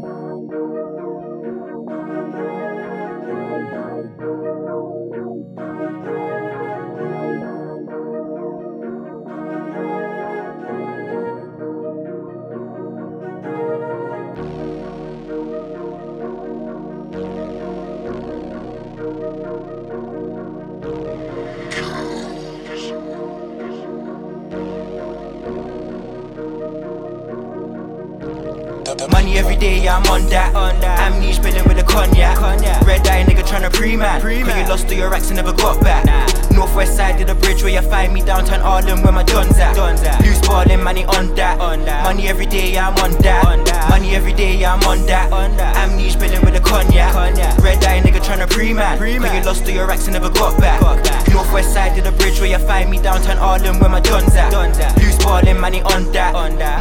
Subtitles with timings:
[0.00, 0.77] Música
[29.10, 30.54] Money every day, yeah, I'm on that.
[30.54, 31.00] On that.
[31.00, 32.36] Amnesia spilling with a cognac.
[32.36, 32.86] cognac.
[32.86, 34.20] Red eye nigga tryna pre-man.
[34.20, 36.04] Cause you lost all your racks and never got back.
[36.52, 38.20] Northwest side of the bridge where you find me.
[38.20, 39.76] Downtown Harlem where my Don's at.
[40.22, 41.60] Loose ballin', money on that.
[41.60, 42.04] on that.
[42.04, 43.44] Money every day, yeah, I'm on that.
[43.46, 43.88] on that.
[43.88, 45.32] Money every day, yeah, I'm on that.
[45.32, 45.76] On that.
[45.76, 47.12] Amnesia spilling with a cognac.
[47.12, 47.56] cognac.
[47.58, 48.98] Red eye nigga tryna pre-man.
[48.98, 50.80] Cause you lost all your racks and never got back.
[51.32, 52.98] Northwest side of the bridge where you find me.
[53.00, 54.50] Downtown Harlem where my Don's at.
[54.50, 54.96] Don's at.
[54.98, 56.34] Loose ballin', money on that.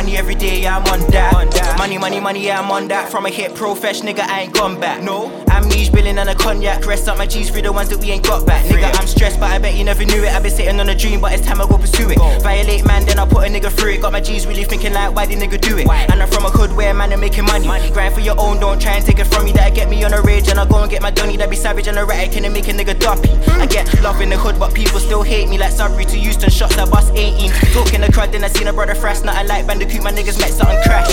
[0.00, 1.34] Money every day, I'm on that.
[1.34, 1.76] on that.
[1.76, 3.10] Money, money, money, yeah, I'm on that.
[3.10, 5.02] From a hit profesh, nigga, I ain't gone back.
[5.02, 5.28] No,
[5.70, 6.84] amnesia billing and a cognac.
[6.86, 8.64] Rest up my G's for the ones that we ain't got back.
[8.66, 10.32] Nigga, I'm stressed, but I bet you never knew it.
[10.32, 12.18] I've been sitting on a dream, but it's time I go pursue it.
[12.18, 12.38] Go.
[12.40, 14.02] Violate man, then I put a nigga through it.
[14.02, 15.86] Got my G's really thinking like, why did nigga do it?
[15.86, 16.06] Why?
[16.10, 17.66] And I'm from a hood where man are making money.
[17.66, 17.90] money.
[17.90, 19.52] Grind for your own, don't try and take it from me.
[19.52, 21.36] That'll get me on a rage, and I go and get my donny.
[21.36, 23.30] That be savage and erratic, and it make a nigga dumpy.
[23.52, 25.58] I get love in the hood, but people still hate me.
[25.58, 27.50] Like Sudbury to Houston, shots I bust 18.
[27.72, 29.22] Talking the crowd, then I seen a brother fresh.
[29.22, 31.10] Nothing like Bandicoot, my niggas met something crash.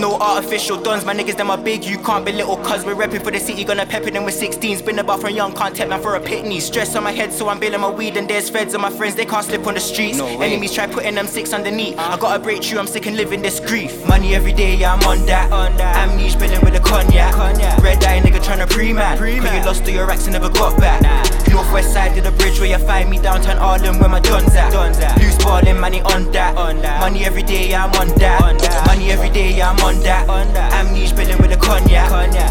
[0.00, 3.22] No artificial dons, my niggas them are big, you can't be little cuz we're repping
[3.22, 4.84] for the city, gonna pepper them with 16s.
[4.84, 6.60] Been about from young, can't take man for a pitney.
[6.60, 9.14] Stress on my head, so I'm bailing my weed, and there's feds and my friends,
[9.14, 10.18] they can't slip on the streets.
[10.18, 11.98] No Enemies try putting them six underneath.
[11.98, 12.14] Uh-huh.
[12.14, 14.06] I gotta break through, I'm sick and living this grief.
[14.06, 15.50] Money every day, yeah, I'm on that.
[15.52, 16.08] On that.
[16.08, 17.34] Amnesia spilling with a cognac.
[17.34, 17.82] cognac.
[17.82, 19.18] Red eye nigga tryna pre-man.
[19.18, 19.42] pre-man.
[19.42, 21.02] Cause you lost all your racks and never got back.
[21.02, 21.52] Nah.
[21.52, 24.72] Northwest side of the bridge where you find me downtown Harlem where my Don's at.
[24.72, 25.18] Don's at.
[25.18, 26.56] Loose ballin', money on that.
[26.56, 27.00] on that.
[27.00, 28.42] Money every day, yeah, I'm on that.
[28.42, 28.86] on that.
[28.86, 30.28] Money every day, yeah, I'm on that.
[30.28, 30.72] on that.
[30.72, 32.08] Amnesia spilling with a cognac.
[32.08, 32.49] cognac.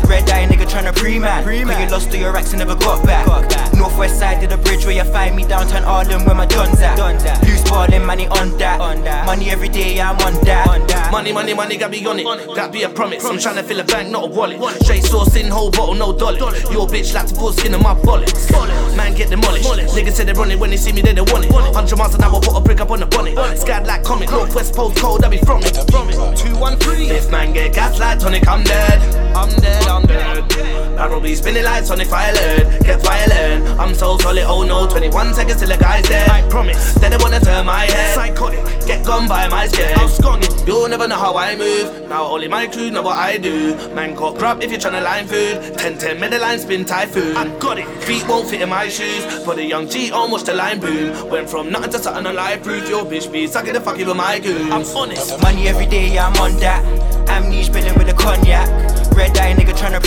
[0.89, 1.43] Eye pre-man.
[1.43, 1.83] pre-man.
[1.83, 3.25] You lost all your racks and never got back.
[3.27, 3.73] got back.
[3.75, 6.97] Northwest side of the bridge where you find me downtown Harlem where my Don's at.
[6.97, 7.43] Don's at.
[7.43, 8.81] Loose ballin', money on that.
[8.81, 9.25] on that.
[9.27, 10.67] Money every day, I'm on that.
[10.67, 11.11] on that.
[11.11, 12.25] Money, money, money, got be on it.
[12.55, 13.23] That be a promise.
[13.23, 14.59] I'm tryna fill a bank, not a wallet.
[14.81, 16.39] Straight sauce in whole bottle, no dollar.
[16.71, 18.52] Your bitch like to pull skin in my bullets.
[18.97, 19.69] Man get demolished.
[19.69, 21.52] Niggas say they run it when they see me, they don't want it.
[21.52, 23.35] Hundred miles an hour, put a brick up on the bonnet.
[23.35, 26.35] Scad like comic, Northwest postcode, I be from it.
[26.35, 27.09] Two one three.
[27.09, 29.35] If man get gas like tonic, I'm dead.
[29.35, 30.78] I'm dead, I'm dead.
[31.19, 32.85] Barrel be spinning like Sonic violent.
[32.85, 33.80] Get violent.
[33.80, 34.87] I'm so solid, oh no.
[34.87, 36.30] 21 seconds till the guy's dead.
[36.30, 36.93] I promise.
[36.95, 38.15] Then they wanna turn my head.
[38.15, 38.63] Psychotic.
[38.87, 39.97] Get gone by my skin.
[39.97, 40.49] I'm sconning.
[40.65, 42.08] You'll never know how I move.
[42.08, 43.75] Now only my crew know what I do.
[43.93, 45.77] Man got grab if you're tryna line food.
[45.77, 47.35] 10 10 middle line spin typhoon.
[47.35, 47.87] I got it.
[48.03, 49.43] Feet won't fit in my shoes.
[49.45, 51.29] But the young G almost a line boom.
[51.29, 52.87] Went from nothing to something on live proof.
[52.87, 54.71] Your bitch be sucking the fuck even my goose.
[54.71, 55.41] I'm honest.
[55.41, 56.81] Money every day, yeah, I'm on that.
[57.29, 58.68] Amnesia spinning with a cognac.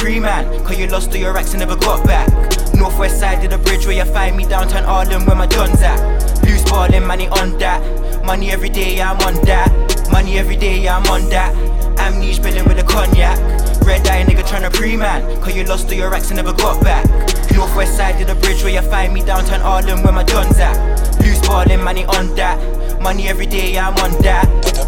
[0.02, 0.64] Tryna pre-man.
[0.64, 2.28] Cause you lost all your racks and never got back.
[2.74, 6.42] Northwest side of the bridge where you find me downtown Harlem where my Don's at.
[6.44, 7.80] Loose ballin', money on that.
[8.24, 9.70] Money every day, yeah, I'm on that.
[10.10, 11.54] Money every day, yeah, I'm on that.
[12.00, 13.38] Amnesia spilling with a cognac.
[13.86, 15.40] Red eye nigga tryna pre-man.
[15.40, 17.06] Cause you lost all your racks and never got back.
[17.54, 20.76] Northwest side of the bridge where you find me downtown Harlem where my Don's at.
[21.20, 22.58] Loose ballin', money on that.
[23.00, 24.81] Money every day, yeah, I'm on that.